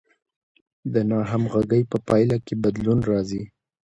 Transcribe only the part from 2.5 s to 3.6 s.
بدلون راځي.